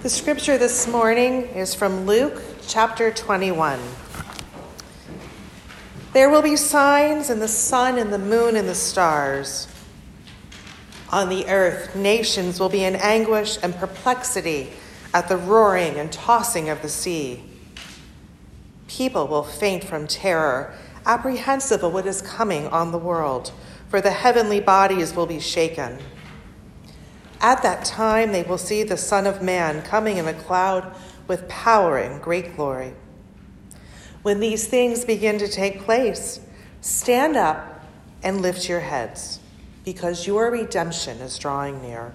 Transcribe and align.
The 0.00 0.08
scripture 0.08 0.56
this 0.56 0.86
morning 0.86 1.42
is 1.56 1.74
from 1.74 2.06
Luke 2.06 2.40
chapter 2.68 3.10
21. 3.10 3.80
There 6.12 6.30
will 6.30 6.40
be 6.40 6.54
signs 6.54 7.30
in 7.30 7.40
the 7.40 7.48
sun 7.48 7.98
and 7.98 8.12
the 8.12 8.18
moon 8.18 8.54
and 8.54 8.68
the 8.68 8.76
stars. 8.76 9.66
On 11.10 11.28
the 11.28 11.48
earth, 11.48 11.96
nations 11.96 12.60
will 12.60 12.68
be 12.68 12.84
in 12.84 12.94
anguish 12.94 13.58
and 13.60 13.74
perplexity 13.74 14.70
at 15.12 15.28
the 15.28 15.36
roaring 15.36 15.96
and 15.96 16.12
tossing 16.12 16.68
of 16.68 16.80
the 16.80 16.88
sea. 16.88 17.42
People 18.86 19.26
will 19.26 19.42
faint 19.42 19.82
from 19.82 20.06
terror, 20.06 20.72
apprehensive 21.06 21.82
of 21.82 21.92
what 21.92 22.06
is 22.06 22.22
coming 22.22 22.68
on 22.68 22.92
the 22.92 22.98
world, 22.98 23.50
for 23.88 24.00
the 24.00 24.12
heavenly 24.12 24.60
bodies 24.60 25.16
will 25.16 25.26
be 25.26 25.40
shaken. 25.40 25.98
At 27.40 27.62
that 27.62 27.84
time, 27.84 28.32
they 28.32 28.42
will 28.42 28.58
see 28.58 28.82
the 28.82 28.96
Son 28.96 29.26
of 29.26 29.42
Man 29.42 29.82
coming 29.82 30.16
in 30.16 30.26
a 30.26 30.34
cloud 30.34 30.94
with 31.28 31.48
power 31.48 31.98
and 31.98 32.20
great 32.20 32.56
glory. 32.56 32.94
When 34.22 34.40
these 34.40 34.66
things 34.66 35.04
begin 35.04 35.38
to 35.38 35.48
take 35.48 35.82
place, 35.84 36.40
stand 36.80 37.36
up 37.36 37.84
and 38.22 38.42
lift 38.42 38.68
your 38.68 38.80
heads, 38.80 39.38
because 39.84 40.26
your 40.26 40.50
redemption 40.50 41.18
is 41.18 41.38
drawing 41.38 41.80
near. 41.80 42.12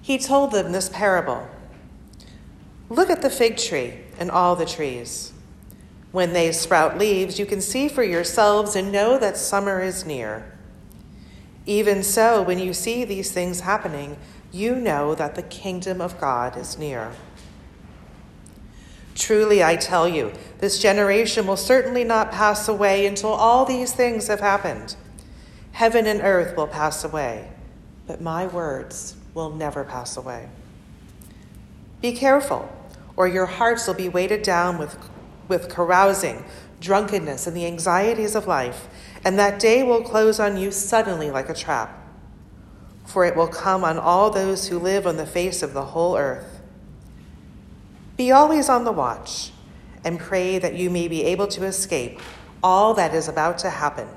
He 0.00 0.18
told 0.18 0.52
them 0.52 0.72
this 0.72 0.88
parable 0.88 1.48
Look 2.88 3.10
at 3.10 3.22
the 3.22 3.30
fig 3.30 3.56
tree 3.56 3.94
and 4.18 4.30
all 4.30 4.56
the 4.56 4.66
trees. 4.66 5.32
When 6.10 6.32
they 6.32 6.50
sprout 6.50 6.98
leaves, 6.98 7.38
you 7.38 7.46
can 7.46 7.60
see 7.60 7.88
for 7.88 8.02
yourselves 8.02 8.74
and 8.74 8.90
know 8.90 9.16
that 9.18 9.36
summer 9.36 9.80
is 9.80 10.04
near. 10.04 10.49
Even 11.66 12.02
so, 12.02 12.42
when 12.42 12.58
you 12.58 12.72
see 12.72 13.04
these 13.04 13.30
things 13.30 13.60
happening, 13.60 14.16
you 14.52 14.74
know 14.74 15.14
that 15.14 15.34
the 15.34 15.42
kingdom 15.42 16.00
of 16.00 16.20
God 16.20 16.56
is 16.56 16.78
near. 16.78 17.12
Truly, 19.14 19.62
I 19.62 19.76
tell 19.76 20.08
you, 20.08 20.32
this 20.58 20.78
generation 20.78 21.46
will 21.46 21.56
certainly 21.56 22.04
not 22.04 22.32
pass 22.32 22.68
away 22.68 23.06
until 23.06 23.30
all 23.30 23.64
these 23.64 23.92
things 23.92 24.28
have 24.28 24.40
happened. 24.40 24.96
Heaven 25.72 26.06
and 26.06 26.20
earth 26.22 26.56
will 26.56 26.66
pass 26.66 27.04
away, 27.04 27.50
but 28.06 28.20
my 28.20 28.46
words 28.46 29.16
will 29.34 29.50
never 29.50 29.84
pass 29.84 30.16
away. 30.16 30.48
Be 32.00 32.12
careful, 32.12 32.70
or 33.16 33.28
your 33.28 33.46
hearts 33.46 33.86
will 33.86 33.94
be 33.94 34.08
weighted 34.08 34.42
down 34.42 34.78
with, 34.78 34.96
with 35.48 35.68
carousing, 35.68 36.44
drunkenness, 36.80 37.46
and 37.46 37.54
the 37.56 37.66
anxieties 37.66 38.34
of 38.34 38.46
life 38.46 38.88
and 39.24 39.38
that 39.38 39.58
day 39.60 39.82
will 39.82 40.02
close 40.02 40.40
on 40.40 40.56
you 40.56 40.70
suddenly 40.70 41.30
like 41.30 41.48
a 41.48 41.54
trap. 41.54 41.96
For 43.06 43.24
it 43.24 43.36
will 43.36 43.48
come 43.48 43.84
on 43.84 43.98
all 43.98 44.30
those 44.30 44.68
who 44.68 44.78
live 44.78 45.06
on 45.06 45.16
the 45.16 45.26
face 45.26 45.62
of 45.62 45.74
the 45.74 45.86
whole 45.86 46.16
earth. 46.16 46.60
Be 48.16 48.30
always 48.30 48.68
on 48.68 48.84
the 48.84 48.92
watch 48.92 49.50
and 50.04 50.18
pray 50.18 50.58
that 50.58 50.74
you 50.74 50.90
may 50.90 51.08
be 51.08 51.24
able 51.24 51.46
to 51.48 51.64
escape 51.64 52.20
all 52.62 52.94
that 52.94 53.14
is 53.14 53.28
about 53.28 53.58
to 53.58 53.70
happen 53.70 54.08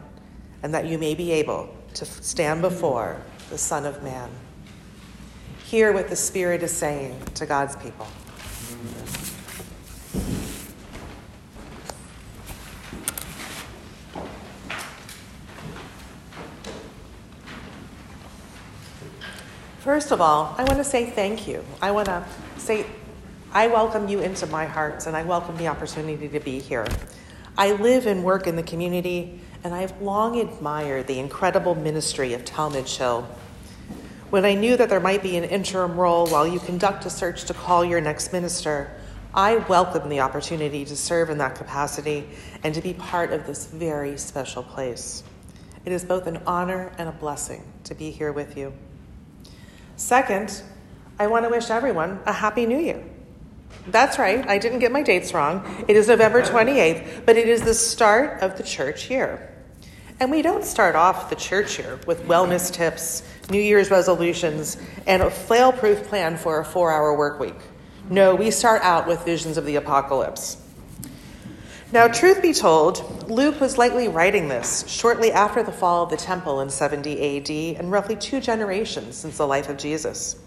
and 0.62 0.74
that 0.74 0.86
you 0.86 0.98
may 0.98 1.16
be 1.16 1.32
able 1.32 1.74
to 1.94 2.06
stand 2.06 2.62
before 2.62 3.22
the 3.50 3.58
Son 3.58 3.86
of 3.86 4.04
Man. 4.04 4.30
Hear 5.66 5.92
what 5.92 6.10
the 6.10 6.16
Spirit 6.16 6.64
is 6.64 6.72
saying 6.72 7.20
to 7.36 7.46
God's 7.46 7.76
people. 7.78 8.08
First 19.84 20.12
of 20.12 20.22
all, 20.22 20.56
I 20.58 20.64
want 20.64 20.78
to 20.78 20.84
say 20.86 21.10
thank 21.10 21.46
you. 21.46 21.62
I 21.82 21.92
want 21.92 22.06
to 22.06 22.26
say 22.56 22.86
I 23.52 23.68
welcome 23.68 24.08
you 24.08 24.22
into 24.22 24.48
my 24.48 24.66
hearts 24.66 25.08
and 25.08 25.18
I 25.18 25.24
welcome 25.24 25.58
the 25.58 25.68
opportunity 25.68 26.30
to 26.30 26.40
be 26.40 26.60
here. 26.60 26.88
I 27.58 27.74
live 27.74 28.06
and 28.06 28.24
work 28.24 28.48
in 28.48 28.56
the 28.56 28.64
community 28.64 29.42
and 29.62 29.74
I've 29.76 30.02
long 30.02 30.40
admired 30.40 31.08
the 31.08 31.20
incredible 31.20 31.76
ministry 31.76 32.34
of 32.34 32.46
Talmadge 32.46 32.96
Hill. 32.96 33.28
When 34.30 34.46
I 34.46 34.54
knew 34.54 34.78
that 34.78 34.88
there 34.88 35.02
might 35.02 35.22
be 35.22 35.36
an 35.36 35.44
interim 35.44 35.98
role 35.98 36.28
while 36.28 36.48
you 36.48 36.62
conduct 36.62 37.06
a 37.06 37.10
search 37.10 37.44
to 37.44 37.54
call 37.54 37.84
your 37.84 38.00
next 38.00 38.32
minister, 38.32 38.90
I 39.34 39.58
welcomed 39.58 40.10
the 40.10 40.22
opportunity 40.22 40.86
to 40.86 40.96
serve 40.96 41.30
in 41.30 41.40
that 41.40 41.56
capacity 41.56 42.30
and 42.64 42.74
to 42.74 42.80
be 42.80 42.94
part 42.94 43.34
of 43.34 43.46
this 43.46 43.66
very 43.66 44.18
special 44.18 44.64
place. 44.64 45.24
It 45.84 45.92
is 45.92 46.06
both 46.06 46.26
an 46.26 46.42
honor 46.48 46.94
and 46.98 47.10
a 47.10 47.12
blessing 47.12 47.66
to 47.84 47.94
be 47.94 48.12
here 48.12 48.32
with 48.32 48.56
you. 48.56 48.72
Second, 49.96 50.62
I 51.20 51.28
want 51.28 51.46
to 51.46 51.50
wish 51.50 51.70
everyone 51.70 52.20
a 52.26 52.34
Happy 52.34 52.66
New 52.66 52.80
Year. 52.80 53.04
That's 53.88 54.18
right, 54.18 54.48
I 54.48 54.58
didn't 54.58 54.80
get 54.80 54.92
my 54.92 55.04
dates 55.04 55.34
wrong. 55.34 55.86
It 55.88 55.96
is 55.96 56.08
November 56.08 56.42
28th, 56.42 57.26
but 57.26 57.38
it 57.38 57.48
is 57.48 57.62
the 57.62 57.74
start 57.74 58.42
of 58.42 58.58
the 58.58 58.64
church 58.64 59.10
year. 59.10 59.50
And 60.20 60.32
we 60.32 60.42
don't 60.42 60.64
start 60.64 60.96
off 60.96 61.30
the 61.30 61.36
church 61.36 61.80
year 61.80 62.00
with 62.08 62.26
wellness 62.28 62.72
tips, 62.72 63.24
New 63.50 63.60
Year's 63.60 63.92
resolutions, 63.92 64.78
and 65.06 65.22
a 65.22 65.30
fail 65.30 65.72
proof 65.72 66.04
plan 66.08 66.38
for 66.38 66.60
a 66.60 66.66
four 66.66 66.92
hour 66.92 67.16
work 67.16 67.40
week. 67.40 67.56
No, 68.10 68.36
we 68.36 68.52
start 68.52 68.82
out 68.84 69.08
with 69.08 69.24
visions 69.26 69.58
of 69.58 69.66
the 69.66 69.76
apocalypse. 69.76 70.58
Now, 71.94 72.08
truth 72.08 72.42
be 72.42 72.54
told, 72.54 73.30
Luke 73.30 73.62
was 73.62 73.78
likely 73.78 74.08
writing 74.08 74.48
this 74.48 74.84
shortly 74.88 75.32
after 75.32 75.62
the 75.62 75.72
fall 75.72 76.02
of 76.02 76.10
the 76.10 76.18
temple 76.18 76.60
in 76.60 76.72
70 76.72 77.38
AD 77.38 77.78
and 77.80 77.92
roughly 77.92 78.16
two 78.16 78.40
generations 78.40 79.16
since 79.16 79.38
the 79.38 79.46
life 79.46 79.70
of 79.70 79.78
Jesus. 79.78 80.38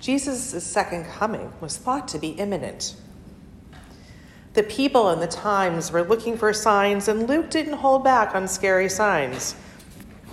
Jesus' 0.00 0.64
second 0.64 1.04
coming 1.04 1.52
was 1.60 1.76
thought 1.76 2.08
to 2.08 2.18
be 2.18 2.30
imminent. 2.30 2.96
The 4.54 4.64
people 4.64 5.10
and 5.10 5.22
the 5.22 5.28
times 5.28 5.92
were 5.92 6.02
looking 6.02 6.36
for 6.36 6.52
signs, 6.52 7.06
and 7.06 7.28
Luke 7.28 7.50
didn't 7.50 7.74
hold 7.74 8.02
back 8.02 8.34
on 8.34 8.48
scary 8.48 8.88
signs. 8.88 9.54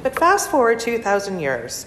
But 0.01 0.17
fast 0.17 0.49
forward 0.49 0.79
2,000 0.79 1.39
years. 1.39 1.85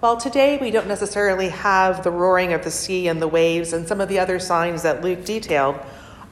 While 0.00 0.18
today 0.18 0.58
we 0.58 0.70
don't 0.70 0.86
necessarily 0.86 1.48
have 1.48 2.04
the 2.04 2.10
roaring 2.10 2.52
of 2.52 2.62
the 2.62 2.70
sea 2.70 3.08
and 3.08 3.22
the 3.22 3.28
waves 3.28 3.72
and 3.72 3.88
some 3.88 4.02
of 4.02 4.10
the 4.10 4.18
other 4.18 4.38
signs 4.38 4.82
that 4.82 5.00
Luke 5.02 5.24
detailed, 5.24 5.80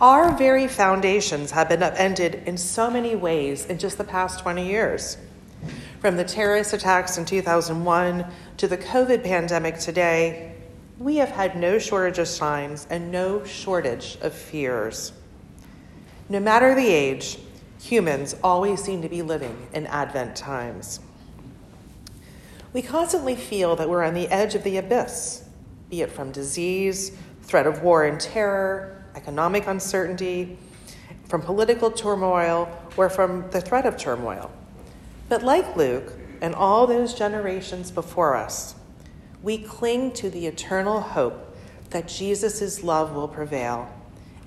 our 0.03 0.37
very 0.37 0.67
foundations 0.67 1.53
have 1.53 1.69
been 1.69 1.81
upended 1.81 2.43
in 2.45 2.59
so 2.59 2.91
many 2.91 3.15
ways 3.15 3.67
in 3.67 3.79
just 3.79 3.99
the 3.99 4.05
past 4.05 4.41
20 4.41 4.67
years. 4.67 5.17
From 6.01 6.17
the 6.17 6.25
terrorist 6.25 6.73
attacks 6.73 7.19
in 7.19 7.25
2001 7.25 8.27
to 8.57 8.67
the 8.67 8.77
COVID 8.77 9.23
pandemic 9.23 9.79
today, 9.79 10.57
we 10.99 11.17
have 11.17 11.29
had 11.29 11.57
no 11.57 11.79
shortage 11.79 12.19
of 12.19 12.27
signs 12.27 12.89
and 12.91 13.13
no 13.13 13.45
shortage 13.45 14.19
of 14.23 14.35
fears. 14.35 15.13
No 16.29 16.41
matter 16.41 16.75
the 16.75 16.89
age, 16.89 17.39
humans 17.81 18.35
always 18.43 18.83
seem 18.83 19.03
to 19.03 19.09
be 19.09 19.23
living 19.23 19.69
in 19.73 19.87
Advent 19.87 20.35
times. 20.35 20.99
We 22.73 22.83
constantly 22.83 23.37
feel 23.37 23.77
that 23.77 23.89
we're 23.89 24.03
on 24.03 24.15
the 24.15 24.27
edge 24.29 24.57
of 24.57 24.65
the 24.65 24.79
abyss, 24.79 25.45
be 25.91 26.03
it 26.03 26.11
from 26.11 26.33
disease, 26.33 27.17
threat 27.45 27.69
of 27.69 27.83
war 27.85 28.05
and 28.05 28.19
terror, 28.19 29.02
economic 29.15 29.67
uncertainty, 29.67 30.59
from 31.29 31.43
political 31.43 31.91
turmoil, 31.91 32.69
or 32.97 33.09
from 33.09 33.51
the 33.51 33.61
threat 33.61 33.87
of 33.87 33.97
turmoil. 33.97 34.51
But 35.29 35.43
like 35.43 35.77
Luke 35.77 36.13
and 36.41 36.55
all 36.55 36.87
those 36.87 37.15
generations 37.15 37.91
before 37.91 38.37
us, 38.37 38.75
we 39.43 39.59
cling 39.59 40.13
to 40.13 40.31
the 40.31 40.47
eternal 40.47 41.01
hope 41.01 41.57
that 41.91 42.09
Jesus' 42.09 42.83
love 42.83 43.15
will 43.15 43.29
prevail 43.29 43.89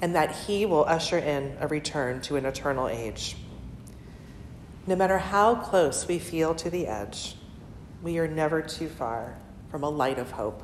and 0.02 0.16
that 0.16 0.36
he 0.36 0.66
will 0.66 0.86
usher 0.86 1.18
in 1.18 1.58
a 1.60 1.68
return 1.68 2.22
to 2.22 2.36
an 2.36 2.46
eternal 2.46 2.88
age. 2.88 3.36
No 4.88 4.96
matter 4.96 5.18
how 5.18 5.56
close 5.56 6.08
we 6.08 6.20
feel 6.20 6.54
to 6.56 6.70
the 6.70 6.86
edge, 6.88 7.36
we 8.04 8.20
are 8.20 8.28
never 8.28 8.62
too 8.62 8.88
far 8.88 9.36
from 9.72 9.84
a 9.84 9.90
light 9.90 10.20
of 10.20 10.32
hope. 10.32 10.62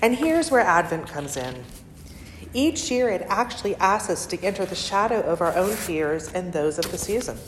And 0.00 0.14
here's 0.14 0.50
where 0.50 0.60
Advent 0.60 1.08
comes 1.08 1.36
in. 1.36 1.64
Each 2.58 2.90
year, 2.90 3.08
it 3.08 3.24
actually 3.28 3.76
asks 3.76 4.10
us 4.10 4.26
to 4.26 4.42
enter 4.42 4.66
the 4.66 4.74
shadow 4.74 5.20
of 5.20 5.40
our 5.40 5.54
own 5.54 5.76
fears 5.76 6.32
and 6.32 6.52
those 6.52 6.76
of 6.76 6.90
the 6.90 6.98
season. 6.98 7.38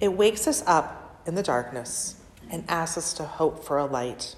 It 0.00 0.12
wakes 0.12 0.46
us 0.46 0.62
up 0.68 1.20
in 1.26 1.34
the 1.34 1.42
darkness 1.42 2.14
and 2.48 2.62
asks 2.68 2.96
us 2.96 3.12
to 3.14 3.24
hope 3.24 3.64
for 3.64 3.78
a 3.78 3.84
light. 3.84 4.36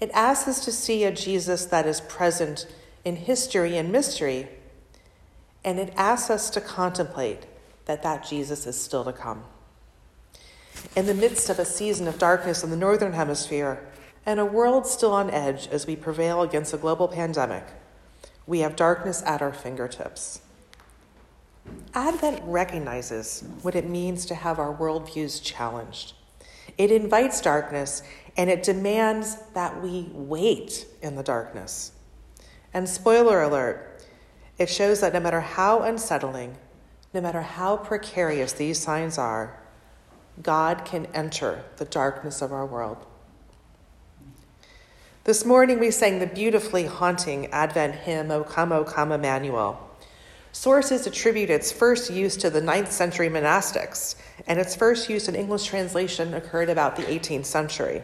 It 0.00 0.10
asks 0.14 0.48
us 0.48 0.64
to 0.64 0.72
see 0.72 1.04
a 1.04 1.12
Jesus 1.12 1.66
that 1.66 1.86
is 1.86 2.00
present 2.00 2.66
in 3.04 3.16
history 3.16 3.76
and 3.76 3.92
mystery, 3.92 4.48
and 5.62 5.78
it 5.78 5.92
asks 5.94 6.30
us 6.30 6.48
to 6.48 6.62
contemplate 6.62 7.44
that 7.84 8.02
that 8.04 8.26
Jesus 8.26 8.66
is 8.66 8.80
still 8.80 9.04
to 9.04 9.12
come. 9.12 9.44
In 10.96 11.04
the 11.04 11.12
midst 11.12 11.50
of 11.50 11.58
a 11.58 11.66
season 11.66 12.08
of 12.08 12.18
darkness 12.18 12.64
in 12.64 12.70
the 12.70 12.76
Northern 12.76 13.12
Hemisphere 13.12 13.86
and 14.24 14.40
a 14.40 14.46
world 14.46 14.86
still 14.86 15.12
on 15.12 15.28
edge 15.28 15.68
as 15.68 15.86
we 15.86 15.94
prevail 15.94 16.40
against 16.40 16.72
a 16.72 16.78
global 16.78 17.06
pandemic, 17.06 17.64
we 18.50 18.58
have 18.58 18.74
darkness 18.74 19.22
at 19.24 19.40
our 19.40 19.52
fingertips. 19.52 20.40
Advent 21.94 22.42
recognizes 22.42 23.44
what 23.62 23.76
it 23.76 23.88
means 23.88 24.26
to 24.26 24.34
have 24.34 24.58
our 24.58 24.74
worldviews 24.74 25.40
challenged. 25.40 26.14
It 26.76 26.90
invites 26.90 27.40
darkness 27.40 28.02
and 28.36 28.50
it 28.50 28.64
demands 28.64 29.36
that 29.54 29.80
we 29.80 30.10
wait 30.12 30.84
in 31.00 31.14
the 31.14 31.22
darkness. 31.22 31.92
And 32.74 32.88
spoiler 32.88 33.40
alert, 33.40 34.04
it 34.58 34.68
shows 34.68 35.00
that 35.00 35.12
no 35.12 35.20
matter 35.20 35.40
how 35.40 35.82
unsettling, 35.82 36.56
no 37.14 37.20
matter 37.20 37.42
how 37.42 37.76
precarious 37.76 38.52
these 38.52 38.80
signs 38.80 39.16
are, 39.16 39.60
God 40.42 40.84
can 40.84 41.06
enter 41.14 41.62
the 41.76 41.84
darkness 41.84 42.42
of 42.42 42.52
our 42.52 42.66
world. 42.66 43.06
This 45.24 45.44
morning 45.44 45.78
we 45.78 45.90
sang 45.90 46.18
the 46.18 46.26
beautifully 46.26 46.86
haunting 46.86 47.48
Advent 47.48 47.94
hymn, 47.94 48.30
O 48.30 48.42
Come, 48.42 48.72
O 48.72 48.84
Come, 48.84 49.12
Emmanuel. 49.12 49.78
Sources 50.50 51.06
attribute 51.06 51.50
its 51.50 51.70
first 51.70 52.10
use 52.10 52.38
to 52.38 52.48
the 52.48 52.62
9th 52.62 52.88
century 52.88 53.28
monastics, 53.28 54.14
and 54.46 54.58
its 54.58 54.74
first 54.74 55.10
use 55.10 55.28
in 55.28 55.34
English 55.34 55.66
translation 55.66 56.32
occurred 56.32 56.70
about 56.70 56.96
the 56.96 57.02
18th 57.02 57.44
century. 57.44 58.02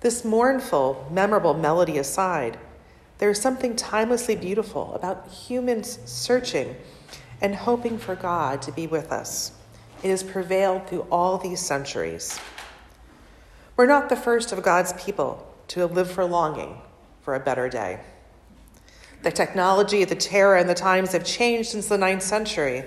This 0.00 0.26
mournful, 0.26 1.08
memorable 1.10 1.54
melody 1.54 1.96
aside, 1.96 2.58
there 3.16 3.30
is 3.30 3.40
something 3.40 3.74
timelessly 3.74 4.36
beautiful 4.36 4.92
about 4.92 5.28
humans 5.28 5.98
searching 6.04 6.76
and 7.40 7.54
hoping 7.54 7.96
for 7.96 8.14
God 8.14 8.60
to 8.60 8.72
be 8.72 8.86
with 8.86 9.10
us. 9.10 9.52
It 10.02 10.10
has 10.10 10.22
prevailed 10.22 10.86
through 10.86 11.06
all 11.10 11.38
these 11.38 11.60
centuries. 11.60 12.38
We're 13.74 13.86
not 13.86 14.10
the 14.10 14.16
first 14.16 14.52
of 14.52 14.62
God's 14.62 14.92
people 15.02 15.54
to 15.68 15.86
live 15.86 16.10
for 16.10 16.24
longing 16.24 16.80
for 17.22 17.34
a 17.34 17.40
better 17.40 17.68
day. 17.68 18.00
The 19.22 19.32
technology, 19.32 20.04
the 20.04 20.14
terror, 20.14 20.56
and 20.56 20.68
the 20.68 20.74
times 20.74 21.12
have 21.12 21.24
changed 21.24 21.70
since 21.70 21.88
the 21.88 21.98
ninth 21.98 22.22
century, 22.22 22.84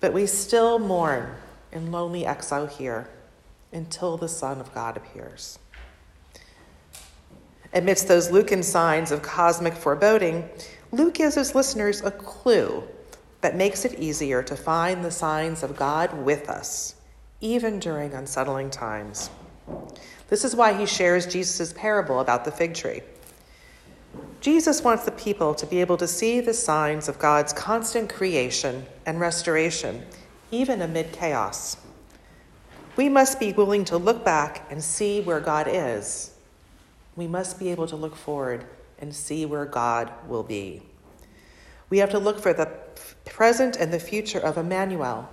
but 0.00 0.12
we 0.12 0.26
still 0.26 0.78
mourn 0.78 1.34
in 1.70 1.92
lonely 1.92 2.26
exile 2.26 2.66
here 2.66 3.08
until 3.72 4.16
the 4.16 4.28
Son 4.28 4.60
of 4.60 4.74
God 4.74 4.96
appears. 4.96 5.58
Amidst 7.72 8.08
those 8.08 8.30
Lucan 8.30 8.64
signs 8.64 9.12
of 9.12 9.22
cosmic 9.22 9.74
foreboding, 9.74 10.48
Luke 10.90 11.14
gives 11.14 11.36
his 11.36 11.54
listeners 11.54 12.00
a 12.00 12.10
clue 12.10 12.82
that 13.42 13.54
makes 13.54 13.84
it 13.84 14.00
easier 14.00 14.42
to 14.42 14.56
find 14.56 15.04
the 15.04 15.10
signs 15.10 15.62
of 15.62 15.76
God 15.76 16.12
with 16.24 16.48
us, 16.48 16.96
even 17.40 17.78
during 17.78 18.12
unsettling 18.12 18.70
times. 18.70 19.30
This 20.30 20.44
is 20.44 20.56
why 20.56 20.72
he 20.72 20.86
shares 20.86 21.26
Jesus' 21.26 21.72
parable 21.72 22.20
about 22.20 22.44
the 22.44 22.52
fig 22.52 22.74
tree. 22.74 23.02
Jesus 24.40 24.82
wants 24.82 25.04
the 25.04 25.10
people 25.10 25.54
to 25.54 25.66
be 25.66 25.80
able 25.80 25.98
to 25.98 26.06
see 26.06 26.40
the 26.40 26.54
signs 26.54 27.08
of 27.08 27.18
God's 27.18 27.52
constant 27.52 28.08
creation 28.08 28.86
and 29.04 29.20
restoration, 29.20 30.06
even 30.50 30.80
amid 30.80 31.12
chaos. 31.12 31.76
We 32.96 33.08
must 33.08 33.38
be 33.38 33.52
willing 33.52 33.84
to 33.86 33.98
look 33.98 34.24
back 34.24 34.66
and 34.70 34.82
see 34.82 35.20
where 35.20 35.40
God 35.40 35.66
is. 35.68 36.32
We 37.16 37.26
must 37.26 37.58
be 37.58 37.70
able 37.70 37.86
to 37.88 37.96
look 37.96 38.16
forward 38.16 38.64
and 38.98 39.14
see 39.14 39.44
where 39.46 39.66
God 39.66 40.10
will 40.26 40.42
be. 40.42 40.82
We 41.90 41.98
have 41.98 42.10
to 42.10 42.18
look 42.18 42.38
for 42.38 42.54
the 42.54 42.70
present 43.24 43.76
and 43.76 43.92
the 43.92 43.98
future 43.98 44.38
of 44.38 44.56
Emmanuel, 44.56 45.28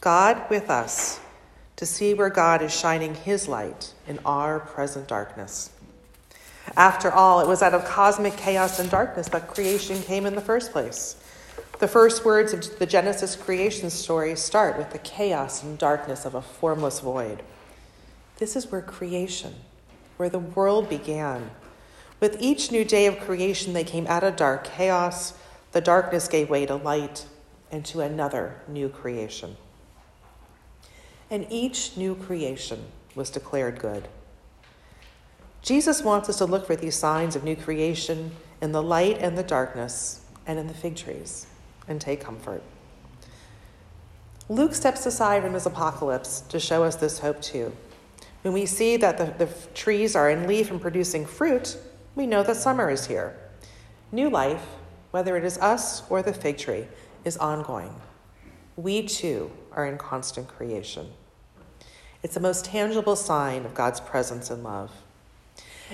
God 0.00 0.48
with 0.48 0.70
us, 0.70 1.20
to 1.76 1.86
see 1.86 2.14
where 2.14 2.30
God 2.30 2.62
is 2.62 2.74
shining 2.74 3.14
his 3.14 3.48
light 3.48 3.92
in 4.06 4.18
our 4.24 4.60
present 4.60 5.08
darkness. 5.08 5.70
After 6.76 7.10
all, 7.12 7.40
it 7.40 7.48
was 7.48 7.62
out 7.62 7.74
of 7.74 7.84
cosmic 7.84 8.36
chaos 8.36 8.78
and 8.78 8.90
darkness 8.90 9.28
that 9.28 9.48
creation 9.48 10.00
came 10.02 10.26
in 10.26 10.34
the 10.34 10.40
first 10.40 10.72
place. 10.72 11.16
The 11.78 11.88
first 11.88 12.24
words 12.24 12.52
of 12.52 12.78
the 12.78 12.86
Genesis 12.86 13.36
creation 13.36 13.90
story 13.90 14.36
start 14.36 14.78
with 14.78 14.90
the 14.90 14.98
chaos 14.98 15.62
and 15.62 15.76
darkness 15.76 16.24
of 16.24 16.34
a 16.34 16.42
formless 16.42 17.00
void. 17.00 17.42
This 18.38 18.56
is 18.56 18.70
where 18.70 18.80
creation, 18.80 19.54
where 20.16 20.28
the 20.28 20.38
world 20.38 20.88
began. 20.88 21.50
With 22.20 22.40
each 22.40 22.72
new 22.72 22.84
day 22.84 23.06
of 23.06 23.20
creation, 23.20 23.72
they 23.72 23.84
came 23.84 24.06
out 24.06 24.24
of 24.24 24.36
dark 24.36 24.64
chaos 24.64 25.34
the 25.74 25.80
darkness 25.80 26.28
gave 26.28 26.50
way 26.50 26.64
to 26.66 26.76
light 26.76 27.26
and 27.72 27.84
to 27.84 28.00
another 28.00 28.54
new 28.68 28.88
creation. 28.88 29.56
And 31.30 31.46
each 31.50 31.96
new 31.96 32.14
creation 32.14 32.84
was 33.14 33.30
declared 33.30 33.78
good. 33.78 34.08
Jesus 35.62 36.02
wants 36.02 36.28
us 36.28 36.38
to 36.38 36.44
look 36.44 36.66
for 36.66 36.76
these 36.76 36.94
signs 36.94 37.34
of 37.36 37.44
new 37.44 37.56
creation 37.56 38.32
in 38.60 38.72
the 38.72 38.82
light 38.82 39.18
and 39.18 39.36
the 39.36 39.42
darkness 39.42 40.20
and 40.46 40.58
in 40.58 40.66
the 40.66 40.74
fig 40.74 40.96
trees 40.96 41.46
and 41.88 42.00
take 42.00 42.20
comfort. 42.20 42.62
Luke 44.48 44.74
steps 44.74 45.06
aside 45.06 45.42
from 45.42 45.54
his 45.54 45.64
apocalypse 45.64 46.40
to 46.42 46.60
show 46.60 46.84
us 46.84 46.96
this 46.96 47.20
hope 47.20 47.40
too. 47.40 47.74
When 48.42 48.52
we 48.52 48.66
see 48.66 48.98
that 48.98 49.16
the, 49.16 49.46
the 49.46 49.52
trees 49.72 50.14
are 50.14 50.28
in 50.28 50.46
leaf 50.46 50.70
and 50.70 50.80
producing 50.80 51.24
fruit, 51.24 51.78
we 52.14 52.26
know 52.26 52.42
that 52.42 52.56
summer 52.56 52.90
is 52.90 53.06
here. 53.06 53.34
New 54.12 54.28
life 54.28 54.66
whether 55.14 55.36
it 55.36 55.44
is 55.44 55.56
us 55.58 56.02
or 56.10 56.22
the 56.22 56.32
fig 56.32 56.58
tree, 56.58 56.88
is 57.24 57.36
ongoing. 57.36 57.94
We 58.76 59.06
too 59.06 59.50
are 59.72 59.86
in 59.86 59.98
constant 59.98 60.48
creation. 60.48 61.10
It's 62.22 62.34
the 62.34 62.40
most 62.40 62.64
tangible 62.64 63.16
sign 63.16 63.64
of 63.64 63.74
God's 63.74 64.00
presence 64.00 64.50
and 64.50 64.64
love. 64.64 64.90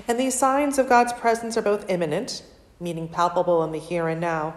And 0.06 0.19
these 0.19 0.38
signs 0.38 0.79
of 0.79 0.88
God's 0.88 1.12
presence 1.12 1.56
are 1.56 1.62
both 1.62 1.91
immanent, 1.91 2.43
meaning 2.79 3.09
palpable 3.09 3.62
in 3.65 3.73
the 3.73 3.79
here 3.79 4.09
and 4.09 4.21
now, 4.21 4.55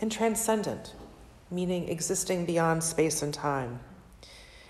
and 0.00 0.10
transcendent, 0.10 0.94
meaning 1.50 1.88
existing 1.88 2.46
beyond 2.46 2.84
space 2.84 3.20
and 3.20 3.34
time. 3.34 3.80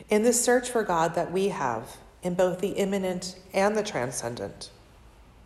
In 0.09 0.23
this 0.23 0.43
search 0.43 0.71
for 0.71 0.83
God 0.83 1.15
that 1.15 1.31
we 1.31 1.49
have, 1.49 1.99
in 2.23 2.35
both 2.35 2.61
the 2.61 2.71
immanent 2.71 3.37
and 3.53 3.77
the 3.77 3.83
transcendent, 3.83 4.71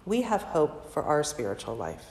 we 0.07 0.23
have 0.23 0.43
hope 0.43 0.93
for 0.93 1.03
our 1.03 1.25
spiritual 1.25 1.77
life. 1.77 2.07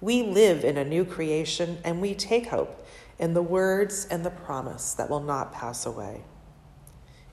We 0.00 0.22
live 0.22 0.64
in 0.64 0.76
a 0.76 0.84
new 0.84 1.04
creation 1.04 1.78
and 1.84 2.00
we 2.00 2.14
take 2.14 2.48
hope 2.48 2.86
in 3.18 3.34
the 3.34 3.42
words 3.42 4.06
and 4.10 4.24
the 4.24 4.30
promise 4.30 4.94
that 4.94 5.08
will 5.08 5.22
not 5.22 5.52
pass 5.52 5.86
away. 5.86 6.22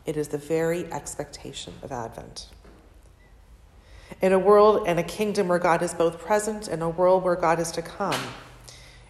It 0.05 0.17
is 0.17 0.29
the 0.29 0.37
very 0.37 0.85
expectation 0.91 1.73
of 1.83 1.91
Advent. 1.91 2.47
In 4.21 4.33
a 4.33 4.39
world 4.39 4.87
and 4.87 4.99
a 4.99 5.03
kingdom 5.03 5.47
where 5.47 5.59
God 5.59 5.81
is 5.81 5.93
both 5.93 6.19
present 6.19 6.67
and 6.67 6.83
a 6.83 6.89
world 6.89 7.23
where 7.23 7.35
God 7.35 7.59
is 7.59 7.71
to 7.71 7.81
come, 7.81 8.19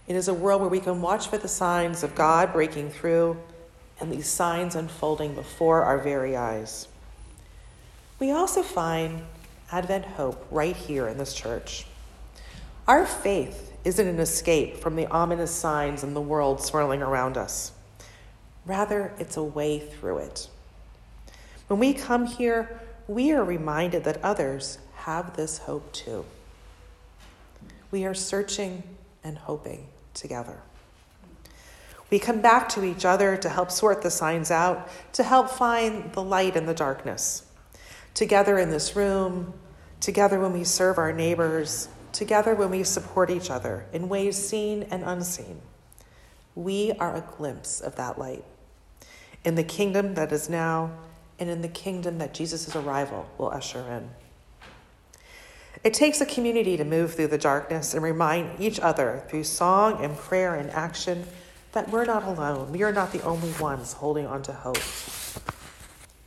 it 0.06 0.16
is 0.16 0.28
a 0.28 0.34
world 0.34 0.60
where 0.60 0.70
we 0.70 0.80
can 0.80 1.00
watch 1.00 1.28
for 1.28 1.38
the 1.38 1.48
signs 1.48 2.02
of 2.02 2.14
God 2.14 2.52
breaking 2.52 2.90
through 2.90 3.38
and 4.00 4.12
these 4.12 4.26
signs 4.26 4.74
unfolding 4.74 5.34
before 5.34 5.84
our 5.84 5.98
very 5.98 6.36
eyes. 6.36 6.88
We 8.18 8.30
also 8.30 8.62
find 8.62 9.22
Advent 9.70 10.04
hope 10.04 10.46
right 10.50 10.76
here 10.76 11.08
in 11.08 11.18
this 11.18 11.34
church. 11.34 11.86
Our 12.86 13.06
faith 13.06 13.71
isn't 13.84 14.06
an 14.06 14.20
escape 14.20 14.76
from 14.76 14.96
the 14.96 15.06
ominous 15.06 15.50
signs 15.50 16.04
in 16.04 16.14
the 16.14 16.20
world 16.20 16.60
swirling 16.62 17.02
around 17.02 17.36
us. 17.36 17.72
Rather, 18.64 19.12
it's 19.18 19.36
a 19.36 19.42
way 19.42 19.78
through 19.78 20.18
it. 20.18 20.48
When 21.66 21.80
we 21.80 21.92
come 21.92 22.26
here, 22.26 22.80
we 23.08 23.32
are 23.32 23.44
reminded 23.44 24.04
that 24.04 24.22
others 24.22 24.78
have 24.94 25.36
this 25.36 25.58
hope 25.58 25.92
too. 25.92 26.24
We 27.90 28.04
are 28.04 28.14
searching 28.14 28.82
and 29.24 29.36
hoping 29.36 29.86
together. 30.14 30.60
We 32.10 32.18
come 32.18 32.40
back 32.40 32.68
to 32.70 32.84
each 32.84 33.04
other 33.04 33.36
to 33.38 33.48
help 33.48 33.70
sort 33.70 34.02
the 34.02 34.10
signs 34.10 34.50
out, 34.50 34.88
to 35.14 35.22
help 35.22 35.50
find 35.50 36.12
the 36.12 36.22
light 36.22 36.56
in 36.56 36.66
the 36.66 36.74
darkness. 36.74 37.44
Together 38.14 38.58
in 38.58 38.70
this 38.70 38.94
room, 38.94 39.54
together 39.98 40.38
when 40.38 40.52
we 40.52 40.64
serve 40.64 40.98
our 40.98 41.12
neighbors, 41.12 41.88
together 42.12 42.54
when 42.54 42.70
we 42.70 42.84
support 42.84 43.30
each 43.30 43.50
other 43.50 43.86
in 43.92 44.08
ways 44.08 44.36
seen 44.36 44.84
and 44.90 45.02
unseen. 45.02 45.60
We 46.54 46.92
are 46.92 47.16
a 47.16 47.24
glimpse 47.36 47.80
of 47.80 47.96
that 47.96 48.18
light 48.18 48.44
in 49.44 49.54
the 49.54 49.64
kingdom 49.64 50.14
that 50.14 50.30
is 50.32 50.48
now 50.48 50.92
and 51.38 51.50
in 51.50 51.62
the 51.62 51.68
kingdom 51.68 52.18
that 52.18 52.34
Jesus' 52.34 52.76
arrival 52.76 53.28
will 53.38 53.50
usher 53.50 53.80
in. 53.80 54.10
It 55.82 55.94
takes 55.94 56.20
a 56.20 56.26
community 56.26 56.76
to 56.76 56.84
move 56.84 57.14
through 57.14 57.28
the 57.28 57.38
darkness 57.38 57.94
and 57.94 58.02
remind 58.02 58.60
each 58.60 58.78
other 58.78 59.24
through 59.28 59.44
song 59.44 60.04
and 60.04 60.16
prayer 60.16 60.54
and 60.54 60.70
action 60.70 61.24
that 61.72 61.90
we're 61.90 62.04
not 62.04 62.22
alone. 62.22 62.70
We 62.70 62.82
are 62.84 62.92
not 62.92 63.12
the 63.12 63.22
only 63.22 63.50
ones 63.52 63.94
holding 63.94 64.26
on 64.26 64.42
to 64.42 64.52
hope. 64.52 64.78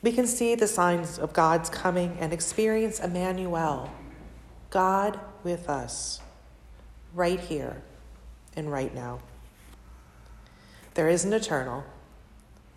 We 0.02 0.12
can 0.12 0.28
see 0.28 0.56
the 0.56 0.68
signs 0.68 1.18
of 1.18 1.32
God's 1.32 1.70
coming 1.70 2.18
and 2.20 2.34
experience 2.34 3.00
Emmanuel, 3.00 3.90
God 4.76 5.18
with 5.42 5.70
us 5.70 6.20
right 7.14 7.40
here 7.40 7.82
and 8.58 8.70
right 8.70 8.94
now. 8.94 9.20
There 10.96 11.08
is 11.08 11.24
an 11.24 11.32
eternal, 11.32 11.86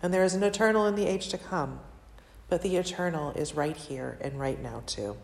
and 0.01 0.13
there 0.13 0.23
is 0.23 0.33
an 0.33 0.41
eternal 0.41 0.85
in 0.85 0.95
the 0.95 1.05
age 1.05 1.27
to 1.27 1.37
come, 1.37 1.81
but 2.47 2.61
the 2.61 2.77
eternal 2.77 3.31
is 3.31 3.53
right 3.53 3.75
here 3.75 4.17
and 4.21 4.39
right 4.39 4.63
now, 4.63 4.81
too. 4.85 5.17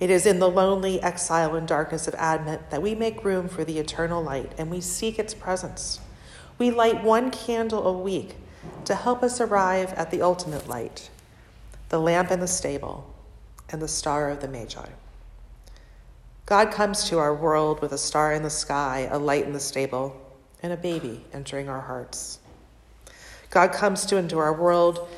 It 0.00 0.08
is 0.08 0.24
in 0.24 0.38
the 0.38 0.48
lonely 0.48 0.98
exile 1.02 1.56
and 1.56 1.68
darkness 1.68 2.08
of 2.08 2.14
Advent 2.14 2.70
that 2.70 2.80
we 2.80 2.94
make 2.94 3.22
room 3.22 3.48
for 3.48 3.66
the 3.66 3.78
eternal 3.78 4.22
light 4.22 4.52
and 4.56 4.70
we 4.70 4.80
seek 4.80 5.18
its 5.18 5.34
presence. 5.34 6.00
We 6.56 6.70
light 6.70 7.04
one 7.04 7.30
candle 7.30 7.86
a 7.86 7.92
week 7.92 8.36
to 8.86 8.94
help 8.94 9.22
us 9.22 9.42
arrive 9.42 9.92
at 9.92 10.10
the 10.10 10.22
ultimate 10.22 10.70
light, 10.70 11.10
the 11.90 12.00
lamp 12.00 12.30
in 12.30 12.40
the 12.40 12.48
stable, 12.48 13.14
and 13.68 13.82
the 13.82 13.88
star 13.88 14.30
of 14.30 14.40
the 14.40 14.48
Magi. 14.48 14.88
God 16.52 16.70
comes 16.70 17.08
to 17.08 17.16
our 17.16 17.34
world 17.34 17.80
with 17.80 17.92
a 17.92 17.96
star 17.96 18.34
in 18.34 18.42
the 18.42 18.50
sky, 18.50 19.08
a 19.10 19.18
light 19.18 19.46
in 19.46 19.54
the 19.54 19.58
stable, 19.58 20.20
and 20.62 20.70
a 20.70 20.76
baby 20.76 21.24
entering 21.32 21.70
our 21.70 21.80
hearts. 21.80 22.40
God 23.48 23.72
comes 23.72 24.04
to 24.04 24.18
into 24.18 24.36
our 24.36 24.52
world 24.52 25.08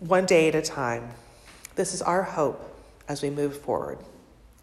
one 0.00 0.26
day 0.26 0.48
at 0.48 0.56
a 0.56 0.60
time. 0.60 1.08
This 1.76 1.94
is 1.94 2.02
our 2.02 2.24
hope 2.24 2.76
as 3.08 3.22
we 3.22 3.30
move 3.30 3.56
forward. 3.56 4.00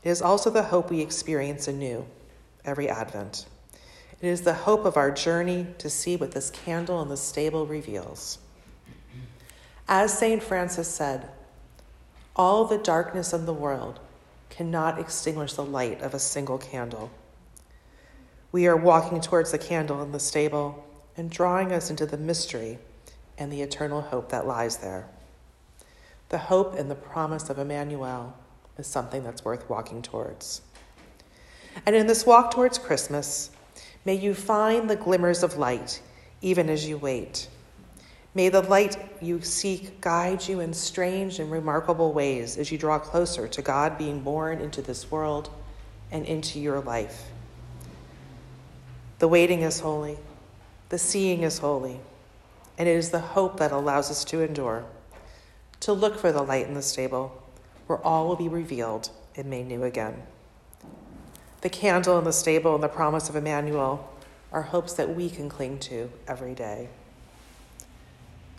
It 0.03 0.09
is 0.09 0.21
also 0.21 0.49
the 0.49 0.63
hope 0.63 0.89
we 0.89 0.99
experience 0.99 1.69
anew 1.69 2.05
every 2.65 2.89
Advent. 2.89 3.45
It 4.19 4.27
is 4.27 4.41
the 4.41 4.53
hope 4.53 4.83
of 4.83 4.97
our 4.97 5.09
journey 5.09 5.67
to 5.77 5.89
see 5.89 6.17
what 6.17 6.33
this 6.33 6.49
candle 6.49 7.01
in 7.01 7.07
the 7.07 7.15
stable 7.15 7.65
reveals. 7.65 8.39
As 9.87 10.19
St. 10.19 10.43
Francis 10.43 10.89
said, 10.89 11.29
all 12.35 12.65
the 12.65 12.77
darkness 12.77 13.31
of 13.31 13.45
the 13.45 13.53
world 13.53 14.01
cannot 14.49 14.99
extinguish 14.99 15.53
the 15.53 15.63
light 15.63 16.01
of 16.01 16.13
a 16.13 16.19
single 16.19 16.57
candle. 16.57 17.11
We 18.51 18.67
are 18.67 18.75
walking 18.75 19.21
towards 19.21 19.51
the 19.51 19.57
candle 19.57 20.01
in 20.01 20.11
the 20.11 20.19
stable 20.19 20.85
and 21.15 21.29
drawing 21.29 21.71
us 21.71 21.89
into 21.89 22.05
the 22.05 22.17
mystery 22.17 22.79
and 23.37 23.51
the 23.51 23.61
eternal 23.61 24.01
hope 24.01 24.29
that 24.29 24.47
lies 24.47 24.77
there. 24.77 25.07
The 26.29 26.37
hope 26.37 26.75
and 26.77 26.89
the 26.89 26.95
promise 26.95 27.49
of 27.49 27.59
Emmanuel 27.59 28.35
is 28.77 28.87
something 28.87 29.23
that's 29.23 29.45
worth 29.45 29.69
walking 29.69 30.01
towards. 30.01 30.61
And 31.85 31.95
in 31.95 32.07
this 32.07 32.25
walk 32.25 32.51
towards 32.51 32.77
Christmas, 32.77 33.51
may 34.05 34.15
you 34.15 34.33
find 34.33 34.89
the 34.89 34.95
glimmers 34.95 35.43
of 35.43 35.57
light 35.57 36.01
even 36.41 36.69
as 36.69 36.87
you 36.87 36.97
wait. 36.97 37.47
May 38.35 38.49
the 38.49 38.61
light 38.61 38.97
you 39.21 39.41
seek 39.41 40.01
guide 40.01 40.47
you 40.47 40.59
in 40.59 40.73
strange 40.73 41.39
and 41.39 41.51
remarkable 41.51 42.13
ways 42.13 42.57
as 42.57 42.71
you 42.71 42.77
draw 42.77 42.99
closer 42.99 43.47
to 43.47 43.61
God 43.61 43.97
being 43.97 44.21
born 44.21 44.61
into 44.61 44.81
this 44.81 45.09
world 45.09 45.49
and 46.11 46.25
into 46.25 46.59
your 46.59 46.79
life. 46.79 47.31
The 49.17 49.27
waiting 49.27 49.61
is 49.61 49.79
holy, 49.79 50.17
the 50.89 50.99
seeing 50.99 51.41
is 51.41 51.57
holy, 51.57 51.99
and 52.77 52.87
it 52.87 52.95
is 52.95 53.09
the 53.09 53.19
hope 53.19 53.57
that 53.57 53.71
allows 53.71 54.11
us 54.11 54.23
to 54.25 54.41
endure, 54.41 54.85
to 55.81 55.91
look 55.91 56.17
for 56.17 56.31
the 56.31 56.43
light 56.43 56.67
in 56.67 56.75
the 56.75 56.81
stable, 56.81 57.43
where 57.87 57.99
all 57.99 58.27
will 58.27 58.35
be 58.35 58.47
revealed 58.47 59.09
and 59.35 59.49
made 59.49 59.67
new 59.67 59.83
again. 59.83 60.21
The 61.61 61.69
candle 61.69 62.17
in 62.19 62.23
the 62.23 62.31
stable 62.31 62.75
and 62.75 62.83
the 62.83 62.87
promise 62.87 63.27
of 63.27 63.35
Emmanuel 63.35 64.07
are 64.51 64.61
hopes 64.61 64.93
that 64.93 65.15
we 65.15 65.29
can 65.29 65.49
cling 65.49 65.79
to 65.79 66.11
every 66.27 66.53
day. 66.53 66.89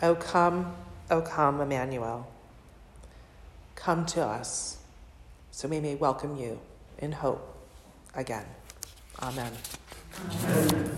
O 0.03 0.15
come, 0.15 0.73
O 1.11 1.21
come, 1.21 1.61
Emmanuel. 1.61 2.27
Come 3.75 4.05
to 4.07 4.25
us 4.25 4.77
so 5.51 5.67
we 5.67 5.79
may 5.79 5.95
welcome 5.95 6.37
you 6.37 6.59
in 6.97 7.11
hope 7.11 7.55
again. 8.15 8.45
Amen. 9.21 9.51
Amen. 10.43 10.97